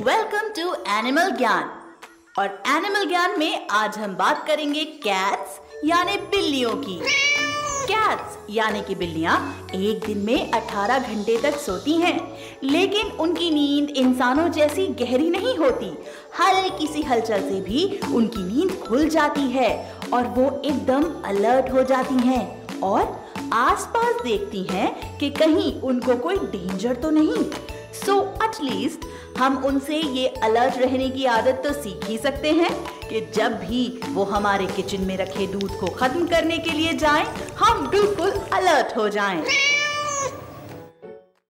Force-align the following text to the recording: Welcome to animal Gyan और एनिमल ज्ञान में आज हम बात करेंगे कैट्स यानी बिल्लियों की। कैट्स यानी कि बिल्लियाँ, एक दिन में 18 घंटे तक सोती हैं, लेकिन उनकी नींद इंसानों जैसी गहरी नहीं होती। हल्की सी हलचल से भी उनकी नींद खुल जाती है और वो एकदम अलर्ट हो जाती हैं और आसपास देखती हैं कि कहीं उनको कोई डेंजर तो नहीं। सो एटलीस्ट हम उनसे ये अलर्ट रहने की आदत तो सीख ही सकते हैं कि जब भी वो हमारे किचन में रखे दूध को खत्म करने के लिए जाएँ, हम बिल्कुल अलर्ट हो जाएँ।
Welcome 0.00 0.48
to 0.48 0.74
animal 0.92 1.30
Gyan 1.30 1.64
और 2.38 2.62
एनिमल 2.66 3.04
ज्ञान 3.08 3.38
में 3.38 3.66
आज 3.70 3.98
हम 3.98 4.14
बात 4.14 4.46
करेंगे 4.46 4.84
कैट्स 4.84 5.58
यानी 5.84 6.16
बिल्लियों 6.16 6.70
की। 6.76 6.94
कैट्स 7.86 8.38
यानी 8.50 8.80
कि 8.82 8.94
बिल्लियाँ, 8.94 9.36
एक 9.74 10.06
दिन 10.06 10.18
में 10.18 10.50
18 10.52 10.98
घंटे 10.98 11.36
तक 11.36 11.56
सोती 11.56 11.92
हैं, 11.92 12.16
लेकिन 12.62 13.10
उनकी 13.20 13.50
नींद 13.50 13.90
इंसानों 13.96 14.48
जैसी 14.48 14.86
गहरी 15.00 15.30
नहीं 15.30 15.56
होती। 15.58 15.92
हल्की 16.40 16.86
सी 16.86 17.02
हलचल 17.02 17.40
से 17.40 17.60
भी 17.60 18.00
उनकी 18.14 18.42
नींद 18.44 18.78
खुल 18.88 19.08
जाती 19.08 19.48
है 19.50 19.70
और 20.12 20.26
वो 20.28 20.62
एकदम 20.64 21.04
अलर्ट 21.24 21.72
हो 21.72 21.82
जाती 21.82 22.26
हैं 22.28 22.80
और 22.80 23.18
आसपास 23.52 24.22
देखती 24.24 24.62
हैं 24.70 25.18
कि 25.18 25.30
कहीं 25.30 25.80
उनको 25.80 26.16
कोई 26.16 26.36
डेंजर 26.36 26.94
तो 26.94 27.10
नहीं। 27.10 27.44
सो 27.94 28.20
एटलीस्ट 28.44 29.06
हम 29.38 29.56
उनसे 29.64 29.96
ये 29.96 30.26
अलर्ट 30.44 30.78
रहने 30.78 31.08
की 31.10 31.24
आदत 31.26 31.62
तो 31.64 31.72
सीख 31.72 32.08
ही 32.08 32.18
सकते 32.18 32.52
हैं 32.52 32.70
कि 33.08 33.20
जब 33.34 33.58
भी 33.60 34.00
वो 34.08 34.24
हमारे 34.24 34.66
किचन 34.66 35.04
में 35.06 35.16
रखे 35.16 35.46
दूध 35.46 35.78
को 35.80 35.86
खत्म 35.86 36.26
करने 36.26 36.58
के 36.58 36.70
लिए 36.70 36.92
जाएँ, 36.92 37.26
हम 37.58 37.86
बिल्कुल 37.90 38.30
अलर्ट 38.30 38.96
हो 38.96 39.08
जाएँ। 39.08 39.42